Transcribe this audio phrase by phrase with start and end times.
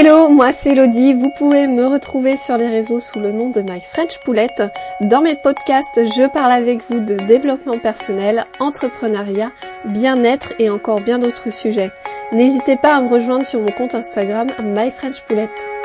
[0.00, 3.62] Hello, moi c'est Elodie, vous pouvez me retrouver sur les réseaux sous le nom de
[3.62, 4.62] My French Poulette.
[5.00, 9.50] Dans mes podcasts, je parle avec vous de développement personnel, entrepreneuriat,
[9.86, 11.90] bien-être et encore bien d'autres sujets.
[12.30, 15.77] N'hésitez pas à me rejoindre sur mon compte Instagram My French Poulette.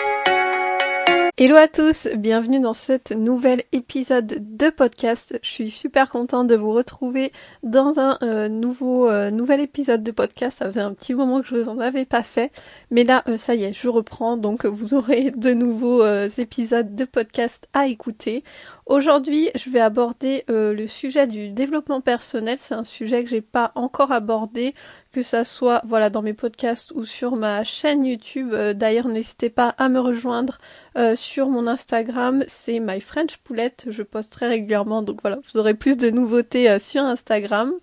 [1.35, 5.39] Hello à tous, bienvenue dans cet nouvel épisode de podcast.
[5.41, 7.31] Je suis super contente de vous retrouver
[7.63, 10.59] dans un euh, nouveau euh, nouvel épisode de podcast.
[10.59, 12.51] Ça faisait un petit moment que je vous en avais pas fait,
[12.91, 16.05] mais là euh, ça y est, je reprends donc vous aurez de nouveaux
[16.37, 18.43] épisodes de podcast à écouter.
[18.85, 22.57] Aujourd'hui, je vais aborder le sujet du développement personnel.
[22.59, 24.73] C'est un sujet que j'ai pas encore abordé
[25.13, 28.49] que ça soit voilà dans mes podcasts ou sur ma chaîne YouTube.
[28.51, 30.57] Euh, d'ailleurs, n'hésitez pas à me rejoindre
[30.97, 33.85] euh, sur mon Instagram, c'est My French Poulette.
[33.89, 37.73] Je poste très régulièrement, donc voilà, vous aurez plus de nouveautés euh, sur Instagram.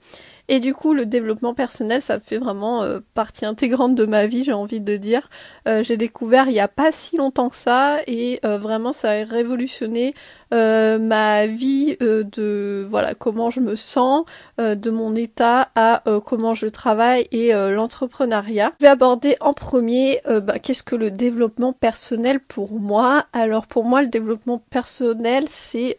[0.50, 4.52] Et du coup, le développement personnel, ça fait vraiment partie intégrante de ma vie, j'ai
[4.52, 5.30] envie de dire.
[5.66, 10.14] j'ai découvert il y a pas si longtemps que ça, et vraiment, ça a révolutionné
[10.52, 14.24] euh, ma vie euh, de voilà comment je me sens,
[14.60, 18.72] euh, de mon état à comment je travaille et l'entrepreneuriat.
[18.80, 23.26] Je vais aborder en premier bah, qu'est-ce que le développement personnel pour moi.
[23.32, 25.98] Alors pour moi le développement personnel c'est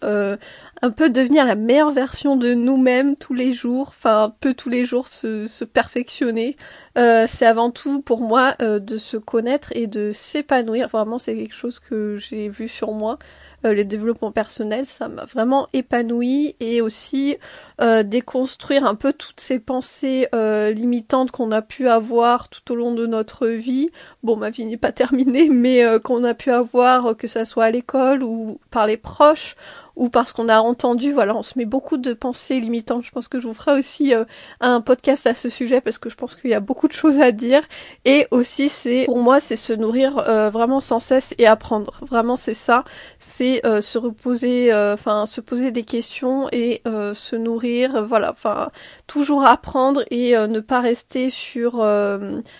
[0.81, 4.69] un peu devenir la meilleure version de nous-mêmes tous les jours, enfin un peu tous
[4.69, 6.55] les jours se, perfectionner.
[6.95, 10.87] c'est avant tout pour moi de se connaître et de s'épanouir.
[10.89, 13.19] Vraiment c'est quelque chose que j'ai vu sur moi.
[13.65, 17.37] Euh, le développement personnel, ça m'a vraiment épanoui et aussi
[17.79, 22.75] euh, déconstruire un peu toutes ces pensées euh, limitantes qu'on a pu avoir tout au
[22.75, 23.89] long de notre vie.
[24.23, 27.71] Bon, ma vie n'est pas terminée, mais qu'on a pu avoir, que ça soit à
[27.71, 29.55] l'école ou par les proches
[30.01, 33.05] ou parce qu'on a entendu, voilà, on se met beaucoup de pensées limitantes.
[33.05, 34.25] Je pense que je vous ferai aussi euh,
[34.59, 37.21] un podcast à ce sujet parce que je pense qu'il y a beaucoup de choses
[37.21, 37.61] à dire.
[38.03, 41.99] Et aussi, c'est pour moi, c'est se nourrir euh, vraiment sans cesse et apprendre.
[42.01, 42.83] Vraiment, c'est ça.
[43.19, 48.03] C'est euh, se reposer, enfin, se poser des questions et se nourrir.
[48.03, 48.71] Voilà, enfin,
[49.11, 51.85] toujours apprendre et ne pas rester sur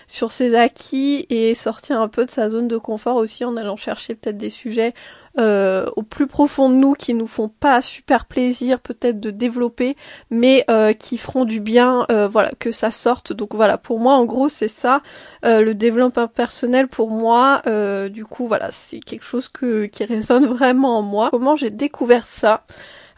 [0.06, 3.76] sur ses acquis et sortir un peu de sa zone de confort aussi en allant
[3.76, 4.92] chercher peut-être des sujets
[5.38, 9.96] euh, au plus profond de nous qui nous font pas super plaisir peut-être de développer
[10.28, 13.32] mais euh, qui feront du bien euh, voilà que ça sorte.
[13.32, 15.00] Donc voilà pour moi en gros c'est ça.
[15.42, 17.62] Le développement personnel pour moi
[18.10, 21.30] du coup voilà c'est quelque chose que qui résonne vraiment en moi.
[21.30, 22.64] Comment j'ai découvert ça?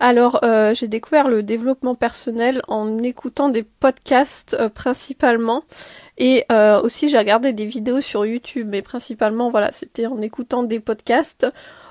[0.00, 0.40] Alors,
[0.74, 5.64] j'ai découvert le développement personnel en écoutant des podcasts principalement.
[6.18, 6.44] Et
[6.82, 11.46] aussi, j'ai regardé des vidéos sur YouTube, mais principalement, voilà, c'était en écoutant des podcasts.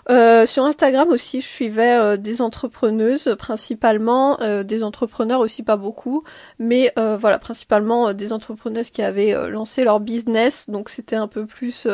[0.09, 5.77] Euh, sur Instagram aussi, je suivais euh, des entrepreneuses principalement, euh, des entrepreneurs aussi pas
[5.77, 6.23] beaucoup,
[6.59, 11.87] mais voilà principalement des entrepreneuses qui avaient lancé leur business, donc c'était un peu plus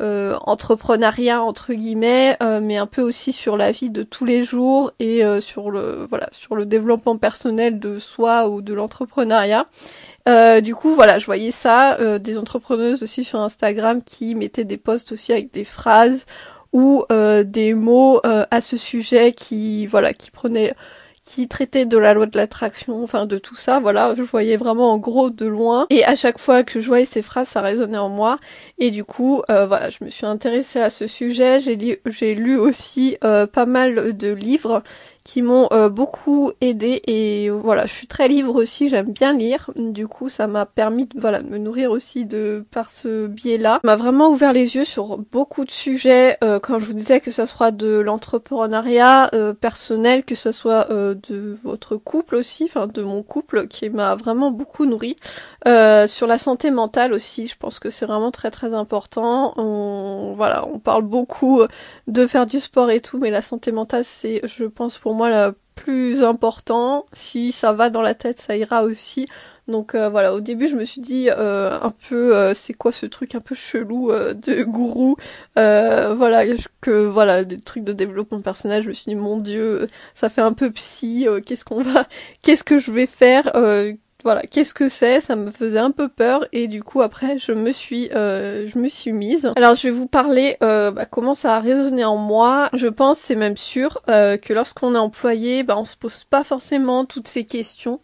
[0.00, 5.22] entrepreneuriat entre guillemets, mais un peu aussi sur la vie de tous les jours et
[5.40, 9.66] sur le voilà sur le développement personnel de soi ou de l'entrepreneuriat.
[10.62, 15.12] du coup, voilà, je voyais ça, des entrepreneuses aussi sur Instagram qui mettaient des posts
[15.12, 16.26] aussi avec des phrases
[16.74, 20.74] ou euh, des mots euh, à ce sujet qui voilà qui prenaient
[21.24, 24.92] qui traitait de la loi de l'attraction, enfin de tout ça, voilà, je voyais vraiment
[24.92, 25.86] en gros de loin.
[25.90, 28.36] Et à chaque fois que je voyais ces phrases, ça résonnait en moi.
[28.78, 31.60] Et du coup, euh, voilà, je me suis intéressée à ce sujet.
[31.60, 34.82] J'ai lu, j'ai lu aussi pas mal de livres
[35.24, 39.70] qui m'ont euh, beaucoup aidé et voilà, je suis très livre aussi, j'aime bien lire.
[39.74, 43.80] Du coup, ça m'a permis de voilà, de me nourrir aussi de par ce biais-là.
[43.84, 47.30] m'a vraiment ouvert les yeux sur beaucoup de sujets euh, quand je vous disais que
[47.30, 53.02] ça soit de l'entrepreneuriat euh, personnel, que ce soit de votre couple aussi, enfin de
[53.02, 55.16] mon couple qui m'a vraiment beaucoup nourri.
[55.64, 59.54] sur la santé mentale aussi, je pense que c'est vraiment très très important.
[59.56, 61.62] On voilà, on parle beaucoup
[62.08, 65.30] de faire du sport et tout, mais la santé mentale c'est je pense pour moi
[65.30, 67.06] le plus important.
[67.12, 69.26] Si ça va dans la tête, ça ira aussi.
[69.66, 72.92] Donc euh, voilà, au début je me suis dit euh, un peu euh, c'est quoi
[72.92, 75.16] ce truc un peu chelou de gourou,
[75.56, 76.44] voilà
[76.82, 78.82] que voilà des trucs de développement personnel.
[78.82, 81.26] Je me suis dit mon dieu, ça fait un peu psy.
[81.46, 82.06] qu'est-ce qu'on va,
[82.42, 83.52] qu'est-ce que je vais faire
[84.24, 85.20] voilà, qu'est-ce que c'est?
[85.20, 88.78] Ça me faisait un peu peur et du coup après je me suis, euh, je
[88.78, 89.52] me suis mise.
[89.54, 92.70] Alors je vais vous parler euh, bah, comment ça a résonné en moi.
[92.72, 96.42] Je pense, c'est même sûr, euh, que lorsqu'on est employé, bah, on se pose pas
[96.42, 98.00] forcément toutes ces questions.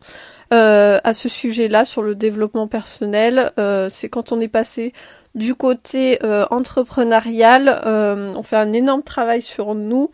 [0.50, 3.52] à ce sujet-là sur le développement personnel,
[3.88, 4.92] c'est quand on est passé
[5.36, 6.18] du côté
[6.50, 10.10] entrepreneurial, on fait un énorme travail sur nous,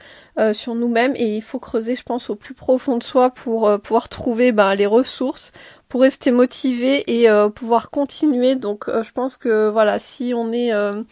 [0.52, 4.10] sur nous-mêmes, et il faut creuser, je pense, au plus profond de soi pour pouvoir
[4.10, 5.52] trouver ben, les ressources
[5.88, 8.54] pour rester motivé et euh, pouvoir continuer.
[8.56, 11.02] Donc euh, je pense que voilà, si on est euh,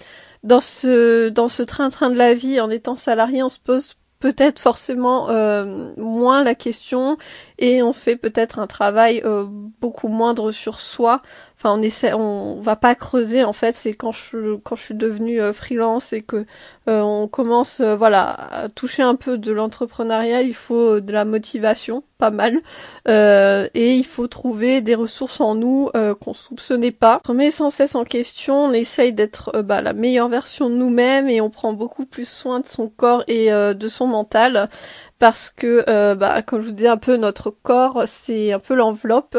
[0.43, 3.95] dans ce dans ce train-train de la vie, en étant salarié, on se pose
[4.25, 7.19] peut-être forcément euh, moins la question
[7.59, 9.45] et on fait peut-être un travail euh,
[9.81, 11.23] beaucoup moindre sur soi.
[11.57, 13.77] Enfin, on essaie, on va pas creuser en fait.
[13.77, 16.47] C'est quand je quand je suis devenue euh, freelance et que
[16.87, 20.43] on commence, voilà, à toucher un peu de l'entrepreneuriat.
[20.43, 22.61] Il faut de la motivation, pas mal,
[23.09, 25.91] et il faut trouver des ressources en nous
[26.21, 27.23] qu'on soupçonnait pas.
[27.25, 28.67] On remet sans cesse en question.
[28.67, 32.61] On essaye d'être bah, la meilleure version de nous-mêmes et on prend beaucoup plus soin
[32.61, 34.69] de son corps et de son mental
[35.25, 38.75] parce que, euh, bah, comme je vous dis un peu, notre corps, c'est un peu
[38.75, 39.39] l'enveloppe.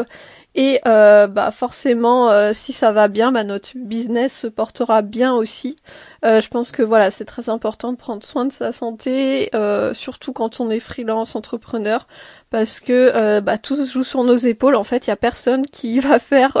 [0.56, 5.32] Et euh, bah forcément, euh, si ça va bien, bah, notre business se portera bien
[5.32, 5.76] aussi.
[6.24, 9.48] je pense que voilà, c'est très important de prendre soin de sa santé,
[9.92, 12.08] surtout quand on est freelance, entrepreneur,
[12.50, 14.76] parce que bah, tout se joue sur nos épaules.
[14.76, 16.52] En fait, il y a personne qui va faire,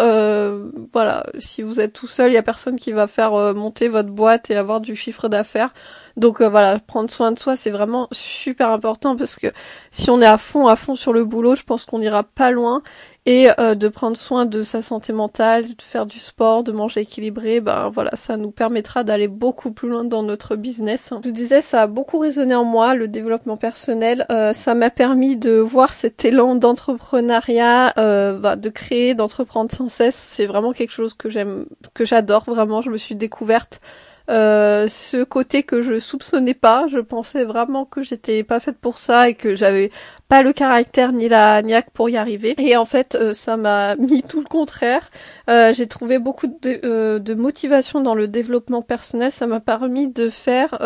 [0.92, 4.10] voilà, si vous êtes tout seul, il y a personne qui va faire monter votre
[4.10, 5.72] boîte et avoir du chiffre d'affaires.
[6.16, 9.48] Donc euh, voilà, prendre soin de soi, c'est vraiment super important parce que
[9.90, 12.50] si on est à fond, à fond sur le boulot, je pense qu'on n'ira pas
[12.50, 12.82] loin.
[13.28, 17.00] Et euh, de prendre soin de sa santé mentale, de faire du sport, de manger
[17.00, 21.12] équilibré, ben voilà, ça nous permettra d'aller beaucoup plus loin dans notre business.
[21.24, 24.26] Je vous disais, ça a beaucoup résonné en moi, le développement personnel.
[24.30, 25.58] Euh, ça m'a permis de
[25.92, 30.16] cet élan d'entrepreneuriat, bah, de créer, d'entreprendre sans cesse.
[30.16, 32.80] C'est vraiment quelque chose que j'aime, que j'adore vraiment.
[32.80, 33.80] Je me suis découverte
[34.28, 38.98] euh, ce côté que je soupçonnais pas, je pensais vraiment que j'étais pas faite pour
[38.98, 39.92] ça et que j'avais
[40.28, 42.54] pas le caractère ni la niaque pour y arriver.
[42.58, 45.10] Et en fait, euh, ça m'a mis tout le contraire.
[45.48, 49.30] Euh, j'ai trouvé beaucoup de, de, motivation dans le développement personnel.
[49.30, 50.78] Ça m'a permis de faire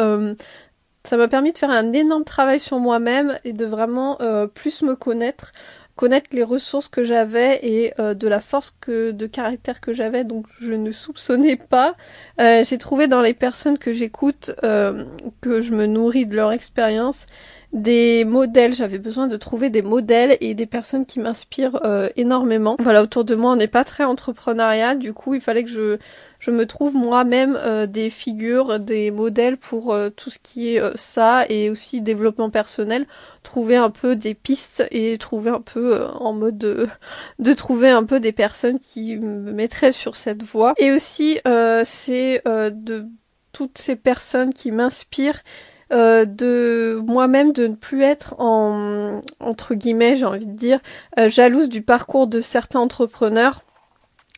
[1.11, 4.19] ça m'a permis de faire un énorme travail sur moi-même et de vraiment
[4.55, 5.53] plus me connaître
[6.01, 10.25] connaître les ressources que j'avais et euh, de la force de caractère que j'avais.
[10.25, 11.95] Donc je ne soupçonnais pas.
[12.41, 15.05] Euh, j'ai trouvé dans les personnes que j'écoute euh,
[15.43, 17.27] que je me nourris de leur expérience
[17.75, 18.73] des modèles.
[18.73, 21.79] J'avais besoin de trouver des modèles et des personnes qui m'inspirent
[22.17, 22.77] énormément.
[22.81, 24.99] Voilà autour de moi on n'est pas très entrepreneurial.
[24.99, 25.99] Du coup il fallait que je
[26.41, 30.81] je me trouve moi-même euh, des figures, des modèles pour euh, tout ce qui est
[30.81, 33.07] euh, ça et aussi développement personnel,
[33.43, 36.89] trouver un peu des pistes et trouver un peu en mode de,
[37.39, 40.73] de, trouver un peu des personnes qui me mettraient sur cette voie.
[40.79, 41.39] Et aussi
[41.85, 43.07] c'est de
[43.53, 45.43] toutes ces personnes qui m'inspirent
[45.91, 50.79] de moi-même de ne plus être en entre guillemets j'ai envie de dire
[51.27, 53.65] jalouse du parcours de certains entrepreneurs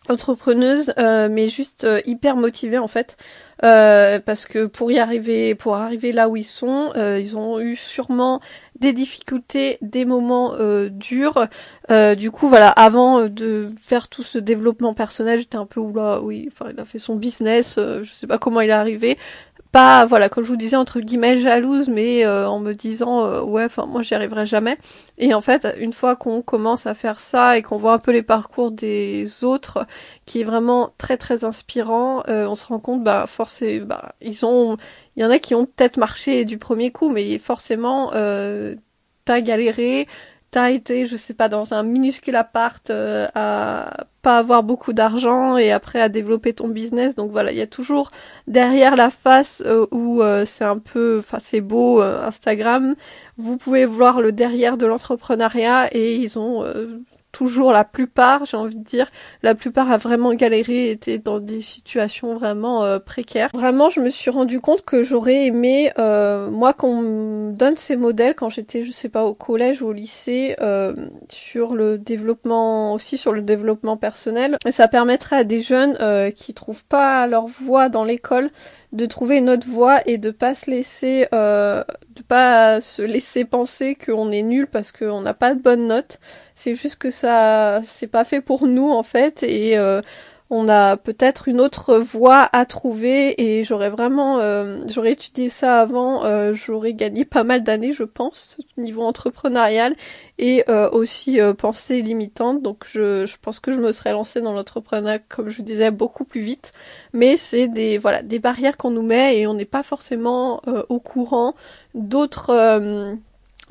[0.08, 3.16] entrepreneuse, euh, mais juste euh, hyper motivée en fait,
[3.64, 7.76] euh, parce que pour y arriver, pour arriver là où ils sont, ils ont eu
[7.76, 8.40] sûrement
[8.80, 10.56] des difficultés, des moments
[10.90, 11.46] durs.
[12.16, 16.48] du coup, voilà, avant de faire tout ce développement personnel, j'étais un peu oula, oui,
[16.50, 19.16] enfin, il a fait son business, je sais pas comment il est arrivé
[19.72, 23.40] pas voilà comme je vous disais entre guillemets jalouse mais euh, en me disant euh,
[23.40, 24.78] ouais enfin moi j'y arriverai jamais.
[25.18, 28.12] Et en fait une fois qu'on commence à faire ça et qu'on voit un peu
[28.12, 29.86] les parcours des autres
[30.26, 34.44] qui est vraiment très très inspirant euh, on se rend compte bah forcément bah ils
[34.44, 34.76] ont
[35.16, 38.10] il y en a qui ont peut-être marché du premier coup mais forcément
[39.24, 40.06] t'as galéré
[40.52, 45.56] t'as été, je sais pas, dans un minuscule appart euh, à pas avoir beaucoup d'argent
[45.56, 47.16] et après à développer ton business.
[47.16, 48.10] Donc voilà, il y a toujours
[48.46, 52.94] derrière la face euh, où euh, c'est un peu, enfin c'est beau Instagram.
[53.38, 56.64] Vous pouvez voir le derrière de l'entrepreneuriat et ils ont
[57.32, 59.10] toujours la plupart, j'ai envie de dire,
[59.42, 63.48] la plupart a vraiment galéré, était dans des situations vraiment euh, précaires.
[63.54, 67.96] Vraiment, je me suis rendu compte que j'aurais aimé, euh, moi, qu'on me donne ces
[67.96, 70.94] modèles quand j'étais, je sais pas, au collège ou au lycée, euh,
[71.30, 74.58] sur le développement, aussi sur le développement personnel.
[74.66, 75.98] Et ça permettrait à des jeunes
[76.34, 78.50] qui trouvent pas leur voie dans l'école
[78.92, 81.82] de trouver une autre voie et de pas se laisser euh,
[82.14, 86.20] de pas se laisser penser qu'on est nul parce qu'on n'a pas de bonnes notes.
[86.54, 87.10] C'est juste que
[87.86, 90.00] c'est pas fait pour nous en fait et euh,
[90.50, 95.80] on a peut-être une autre voie à trouver et j'aurais vraiment euh, j'aurais étudié ça
[95.80, 99.94] avant euh, j'aurais gagné pas mal d'années je pense niveau entrepreneurial
[100.38, 102.62] et aussi pensée limitante.
[102.62, 105.92] Donc je, je pense que je me serais lancée dans l'entrepreneuriat comme je vous disais
[105.92, 106.72] beaucoup plus vite.
[107.12, 110.98] Mais c'est des voilà des barrières qu'on nous met et on n'est pas forcément au
[110.98, 111.54] courant
[111.94, 113.16] d'autres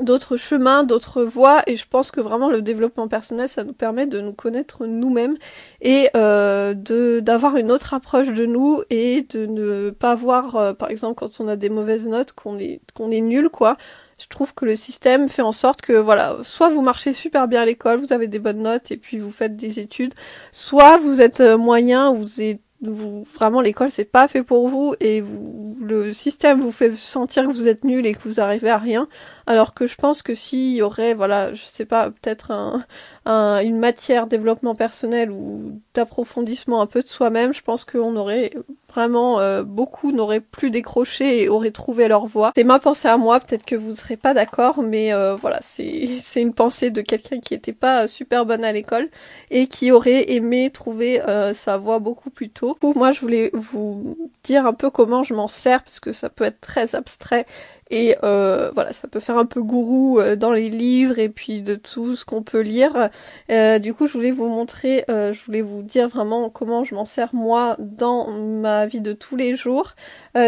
[0.01, 4.05] d'autres chemins, d'autres voies, et je pense que vraiment le développement personnel, ça nous permet
[4.05, 5.37] de nous connaître nous-mêmes
[5.81, 10.73] et euh, de d'avoir une autre approche de nous et de ne pas voir, euh,
[10.73, 13.77] par exemple, quand on a des mauvaises notes, qu'on est qu'on est nul, quoi.
[14.19, 17.61] Je trouve que le système fait en sorte que voilà, soit vous marchez super bien
[17.61, 20.13] à l'école, vous avez des bonnes notes et puis vous faites des études,
[20.51, 24.95] soit vous êtes euh, moyen, vous êtes vous vraiment l'école c'est pas fait pour vous
[24.99, 28.69] et vous le système vous fait sentir que vous êtes nul et que vous arrivez
[28.69, 29.07] à rien.
[29.47, 32.85] Alors que je pense que s'il y aurait voilà je sais pas peut-être un,
[33.25, 38.51] une matière développement personnel ou d'approfondissement un peu de soi-même je pense qu'on aurait
[38.89, 42.51] vraiment euh, beaucoup n'auraient plus décroché et auraient trouvé leur voie.
[42.55, 45.59] C'est ma pensée à moi peut-être que vous ne serez pas d'accord mais euh, voilà
[45.61, 46.09] c'est
[46.41, 49.09] une pensée de quelqu'un qui était pas super bonne à l'école
[49.49, 52.75] et qui aurait aimé trouver euh, sa voie beaucoup plus tôt.
[52.79, 56.29] Pour moi, je voulais vous dire un peu comment je m'en sers, parce que ça
[56.29, 57.45] peut être très abstrait
[57.91, 61.61] et euh, voilà, ça peut faire un peu gourou euh, dans les livres et puis
[61.61, 63.09] de tout ce qu'on peut lire.
[63.51, 67.03] Euh, du coup, je voulais vous montrer, je voulais vous dire vraiment comment je m'en
[67.03, 69.95] sers moi dans ma vie de tous les jours.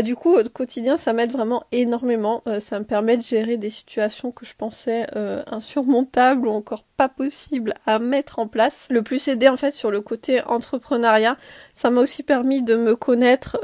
[0.03, 2.43] du coup, au quotidien, ça m'aide vraiment énormément.
[2.59, 5.07] ça me permet de gérer des situations que je pensais
[5.47, 8.87] insurmontables ou encore pas possibles à mettre en place.
[8.89, 11.37] Le plus aidé en fait sur le côté entrepreneuriat,
[11.73, 13.59] ça m'a aussi permis de me connaître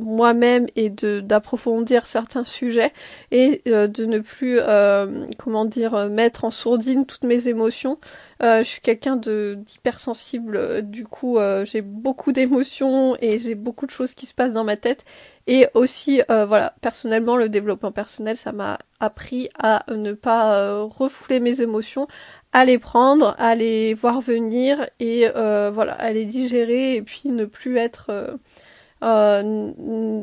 [0.00, 2.92] moi-même et de d'approfondir certains sujets
[3.30, 7.98] et euh, de ne plus, euh, comment dire, mettre en sourdine toutes mes émotions.
[8.42, 13.90] Euh, je suis quelqu'un de d'hypersensible, du coup j'ai beaucoup d'émotions et j'ai beaucoup de
[13.90, 15.04] choses qui se passent dans ma tête.
[15.46, 21.62] Et aussi, voilà, personnellement, le développement personnel, ça m'a appris à ne pas refouler mes
[21.62, 22.06] émotions,
[22.52, 25.26] à les prendre, à les voir venir et
[25.72, 28.38] voilà, à les digérer et puis ne plus être
[29.02, 29.72] euh,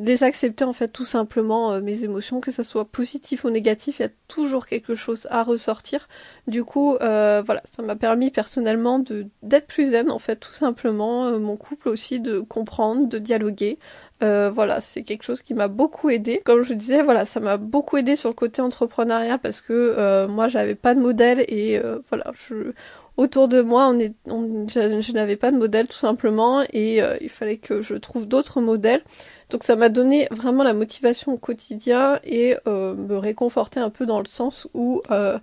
[0.03, 3.99] les accepter en fait tout simplement euh, mes émotions, que ce soit positif ou négatif,
[3.99, 6.07] il y a toujours quelque chose à ressortir.
[6.47, 10.53] Du coup, euh, voilà, ça m'a permis personnellement de d'être plus zen en fait tout
[10.53, 13.79] simplement, mon couple aussi de comprendre, de dialoguer.
[14.21, 16.41] voilà, c'est quelque chose qui m'a beaucoup aidé.
[16.43, 20.47] Comme je disais, voilà, ça m'a beaucoup aidé sur le côté entrepreneuriat parce que moi
[20.47, 21.79] j'avais pas de modèle et
[22.09, 22.73] voilà, je
[23.17, 27.29] autour de moi, on est, je, n'avais pas de modèle tout simplement et euh, il
[27.29, 29.03] fallait que je trouve d'autres modèles.
[29.49, 34.05] Donc ça m'a donné vraiment la motivation au quotidien et euh, me réconforter un peu
[34.05, 35.37] dans le sens où euh,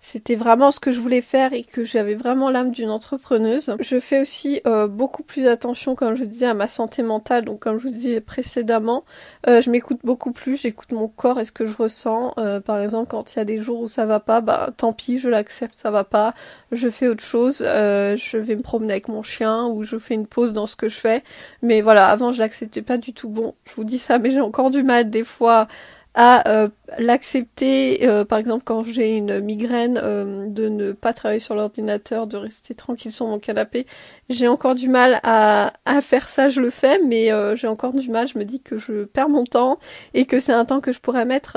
[0.00, 3.76] c'était vraiment ce que je voulais faire et que j'avais vraiment l'âme d'une entrepreneuse.
[3.80, 7.44] Je fais aussi euh, beaucoup plus attention, comme je disais, à ma santé mentale.
[7.44, 9.04] Donc comme je vous disais précédemment,
[9.48, 12.32] euh, je m'écoute beaucoup plus, j'écoute mon corps et ce que je ressens.
[12.38, 14.92] Euh, par exemple, quand il y a des jours où ça va pas, bah tant
[14.92, 16.32] pis, je l'accepte, ça va pas.
[16.70, 17.58] Je fais autre chose.
[17.58, 20.88] je vais me promener avec mon chien ou je fais une pause dans ce que
[20.88, 21.24] je fais.
[21.62, 23.28] Mais voilà, avant je l'acceptais pas du tout.
[23.28, 25.66] Bon, je vous dis ça, mais j'ai encore du mal des fois
[26.18, 31.38] à euh, l'accepter, euh, par exemple quand j'ai une migraine, euh, de ne pas travailler
[31.38, 33.86] sur l'ordinateur, de rester tranquille sur mon canapé.
[34.28, 38.08] J'ai encore du mal à, à faire ça, je le fais, mais j'ai encore du
[38.10, 39.78] mal, je me dis que je perds mon temps
[40.12, 41.56] et que c'est un temps que je pourrais mettre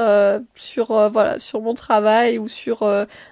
[0.56, 2.88] sur voilà sur mon travail ou sur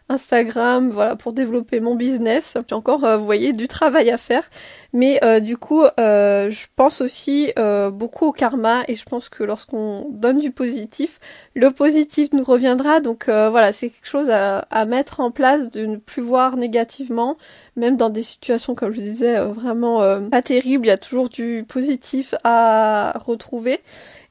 [0.10, 2.58] Instagram, voilà pour développer mon business.
[2.68, 4.50] J'ai encore, vous voyez, du travail à faire.
[4.92, 7.54] Mais du coup, je pense aussi
[7.94, 11.19] beaucoup au karma et je pense que lorsqu'on donne du positif,
[11.56, 13.00] le positif nous reviendra.
[13.00, 17.38] Donc euh, voilà, c'est quelque chose à, mettre en place, de ne plus voir négativement,
[17.76, 20.98] même dans des situations, comme je disais, euh, vraiment euh, pas terribles, il y a
[20.98, 23.82] toujours du positif à retrouver.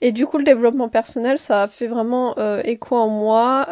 [0.00, 3.66] Et du coup, le développement personnel, ça a fait vraiment écho en moi.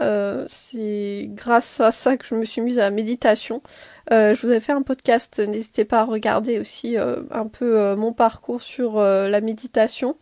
[0.49, 3.63] c'est grâce à ça que je me suis mise à la méditation.
[4.11, 8.63] je vous ai fait un podcast, n'hésitez pas à regarder aussi un peu mon parcours
[8.63, 10.17] sur la méditation.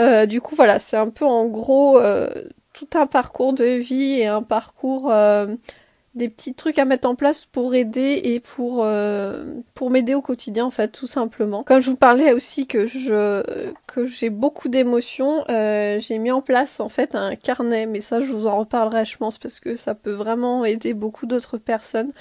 [0.00, 2.28] Euh, du coup, voilà, c'est un peu en gros euh,
[2.72, 5.54] tout un parcours de vie et un parcours euh,
[6.14, 8.86] des petits trucs à mettre en place pour aider et pour
[9.74, 11.62] pour m'aider au quotidien en fait tout simplement.
[11.64, 13.42] Comme je vous parlais aussi que je
[13.86, 18.26] que j'ai beaucoup d'émotions, j'ai mis en place en fait un carnet, mais ça je
[18.26, 22.12] vous en reparlerai je pense parce que ça peut vraiment aider beaucoup d'autres personnes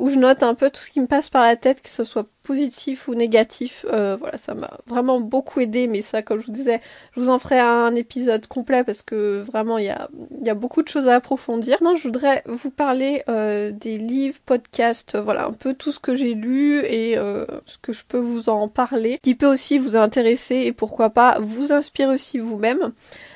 [0.00, 2.04] où je note un peu tout ce qui me passe par la tête, que ce
[2.04, 3.84] soit positif ou négatif.
[3.92, 6.80] Euh, voilà, ça m'a vraiment beaucoup aidé, mais ça, comme je vous disais,
[7.14, 10.88] je vous en ferai un épisode complet parce que vraiment, il y a, beaucoup de
[10.88, 11.82] choses à approfondir.
[11.82, 16.14] Non, je voudrais vous parler euh, des livres, podcasts, voilà, un peu tout ce que
[16.14, 19.96] j'ai lu et euh, ce que je peux vous en parler, qui peut aussi vous
[19.96, 22.92] intéresser et pourquoi pas vous inspirer aussi vous-même.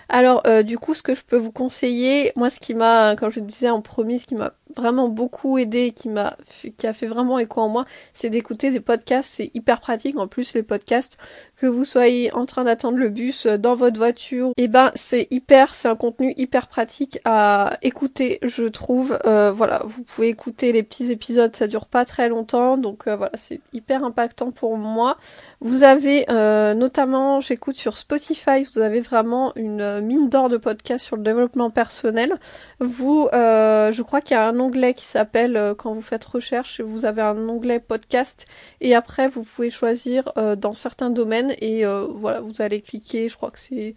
[0.09, 3.40] Alors, du coup, ce que je peux vous conseiller, moi, ce qui m'a, comme je
[3.40, 6.37] disais en premier, ce qui m'a vraiment beaucoup aidé, qui m'a,
[6.76, 9.31] qui a fait vraiment écho en moi, c'est d'écouter des podcasts.
[9.35, 10.19] C'est hyper pratique.
[10.19, 11.19] En plus, les podcasts,
[11.57, 14.90] que vous soyez en train d'attendre le bus euh, dans votre voiture, et eh ben
[14.95, 19.19] c'est hyper, c'est un contenu hyper pratique à écouter, je trouve.
[19.25, 23.16] Euh, voilà, vous pouvez écouter les petits épisodes, ça dure pas très longtemps, donc euh,
[23.16, 25.16] voilà, c'est hyper impactant pour moi.
[25.61, 26.26] Vous avez
[26.75, 31.71] notamment, j'écoute sur Spotify, vous avez vraiment une mine d'or de podcasts sur le développement
[31.71, 32.35] personnel.
[32.81, 37.04] Vous, je crois qu'il y a un onglet qui s'appelle quand vous faites recherche, vous
[37.04, 38.47] avez un onglet podcast
[38.80, 43.28] et après vous pouvez choisir dans certains domaines et voilà vous allez cliquer.
[43.28, 43.94] Je crois que c'est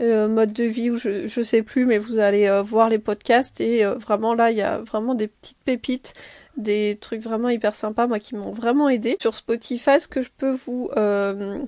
[0.00, 4.34] mode de vie ou je sais plus, mais vous allez voir les podcasts et vraiment
[4.34, 6.14] là il y a vraiment des petites pépites
[6.56, 9.16] des trucs vraiment hyper sympas, moi qui m'ont vraiment aidé.
[9.20, 11.58] Sur Spotify, ce que je peux vous euh,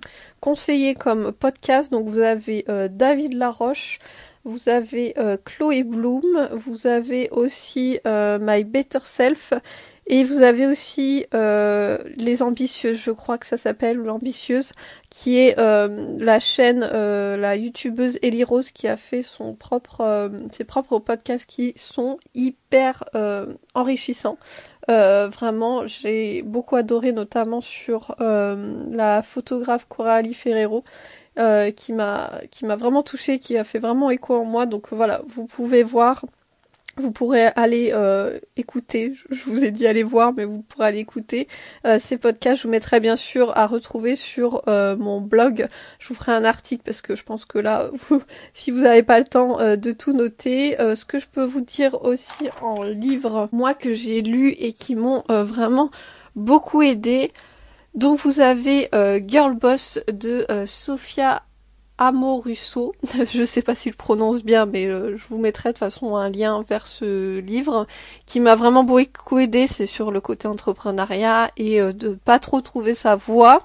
[0.41, 3.99] conseiller comme podcast, donc vous avez euh, David Laroche,
[4.45, 9.53] vous avez euh, Chloé Bloom, vous avez aussi My Better Self
[10.09, 14.73] et vous avez aussi euh, les ambitieuses, je crois que ça s'appelle, ou l'ambitieuse,
[15.11, 20.31] qui est euh, la chaîne, euh, la youtubeuse Ellie Rose qui a fait son propre,
[20.51, 23.05] ses propres podcasts qui sont hyper
[23.75, 24.39] enrichissants.
[24.89, 30.83] vraiment, j'ai beaucoup adoré, notamment sur la photographe Coralie Ferrero.
[31.77, 34.67] Qui m'a qui m'a vraiment touché, qui a fait vraiment écho en moi.
[34.67, 36.25] Donc voilà, vous pouvez voir
[36.99, 40.99] vous pourrez aller euh, écouter, je vous ai dit aller voir, mais vous pourrez aller
[40.99, 41.49] écouter
[41.87, 42.59] euh, ces podcasts.
[42.59, 45.69] Je vous mettrai bien sûr à retrouver sur euh, mon blog.
[45.99, 48.23] Je vous ferai un article parce que je pense que là, vous,
[48.53, 52.05] si vous n'avez pas le temps de tout noter, ce que je peux vous dire
[52.05, 55.91] aussi en livre, moi que j'ai lu et qui m'ont vraiment
[56.37, 57.33] beaucoup aidé.
[57.95, 58.89] Donc vous avez
[59.27, 61.43] Girl Boss de Sophia
[62.09, 62.95] Amoruso,
[63.33, 66.65] je sais pas s'il prononce bien, mais euh, je vous mettrai de façon un lien
[66.69, 67.87] vers ce livre
[68.27, 69.69] qui m'a vraiment beaucoup aidé.
[69.69, 73.65] C'est sur le côté entrepreneuriat et euh, de pas trop trouver sa voie.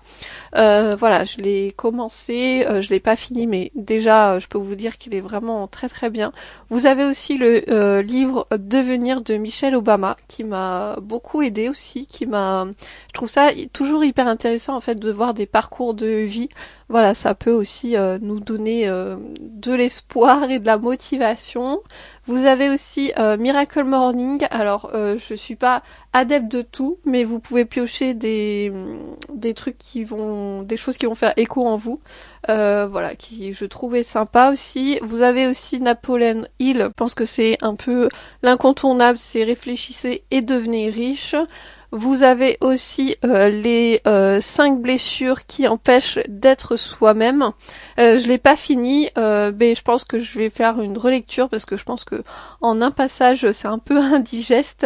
[0.55, 4.99] Euh, voilà, je l'ai commencé, je l'ai pas fini, mais déjà, je peux vous dire
[4.99, 6.31] qu'il est vraiment très très bien.
[6.69, 12.27] Vous avez aussi le livre Devenir de Michelle Obama qui m'a beaucoup aidé aussi, qui
[12.27, 12.67] m'a,
[13.07, 16.49] je trouve ça toujours hyper intéressant en fait de voir des parcours de vie
[16.89, 21.81] voilà, ça peut aussi euh, nous donner euh, de l'espoir et de la motivation.
[22.27, 24.45] Vous avez aussi euh, Miracle Morning.
[24.51, 28.71] Alors, je suis pas adepte de tout, mais vous pouvez piocher des
[29.33, 31.99] des trucs qui vont, des choses qui vont faire écho en vous.
[32.47, 34.99] voilà, qui je trouvais sympa aussi.
[35.01, 36.79] Vous avez aussi Napoleon Hill.
[36.83, 38.09] Je pense que c'est un peu
[38.43, 39.17] l'incontournable.
[39.17, 41.35] C'est réfléchissez et devenez riche.
[41.91, 47.51] Vous avez aussi euh, les euh, cinq blessures qui empêchent d'être soi-même.
[47.97, 51.47] Euh, je l'ai pas fini, euh, mais je pense que je vais faire une relecture
[51.47, 52.23] parce que je pense que
[52.59, 54.85] en un passage c'est un peu indigeste.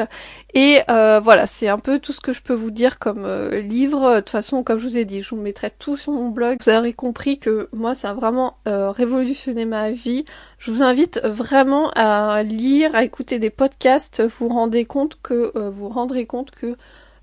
[0.53, 4.15] Et voilà, c'est un peu tout ce que je peux vous dire comme livre.
[4.15, 6.57] De toute façon, comme je vous ai dit, je vous mettrai tout sur mon blog.
[6.61, 10.25] Vous aurez compris que moi ça a vraiment révolutionné ma vie.
[10.59, 14.21] Je vous invite vraiment à lire, à écouter des podcasts.
[14.21, 16.75] Vous rendez compte que vous rendrez compte que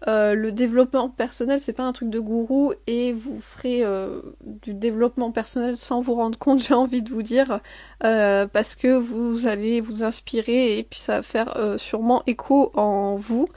[0.06, 4.20] euh, le développement personnel, c'est pas un truc de gourou et vous ferez euh,
[4.62, 7.60] du développement personnel sans vous rendre compte, j'ai envie de vous dire,
[8.04, 13.16] euh, parce que vous allez vous inspirer et puis ça va faire sûrement écho en
[13.16, 13.48] vous.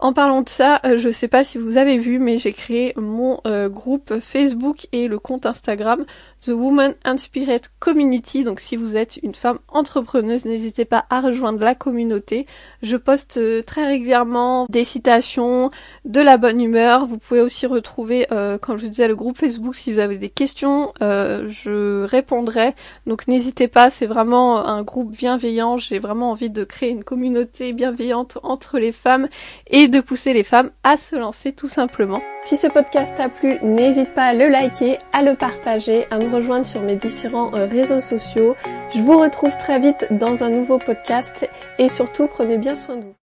[0.00, 3.40] En parlant de ça, je sais pas si vous avez vu, mais j'ai créé mon
[3.66, 6.04] groupe Facebook et le compte Instagram
[6.44, 8.44] The Woman Inspired Community.
[8.44, 12.46] Donc si vous êtes une femme entrepreneuse, n'hésitez pas à rejoindre la communauté.
[12.82, 15.70] Je poste euh, très régulièrement des citations,
[16.04, 17.06] de la bonne humeur.
[17.06, 20.16] Vous pouvez aussi retrouver, euh, comme je vous disais, le groupe Facebook si vous avez
[20.16, 20.92] des questions.
[21.02, 22.74] Euh, je répondrai.
[23.06, 25.78] Donc n'hésitez pas, c'est vraiment un groupe bienveillant.
[25.78, 29.28] J'ai vraiment envie de créer une communauté bienveillante entre les femmes
[29.68, 32.20] et de pousser les femmes à se lancer tout simplement.
[32.42, 36.27] Si ce podcast t'a plu, n'hésite pas à le liker, à le partager, à me
[36.28, 38.56] rejoindre sur mes différents euh, réseaux sociaux.
[38.94, 43.02] Je vous retrouve très vite dans un nouveau podcast et surtout prenez bien soin de
[43.02, 43.14] vous.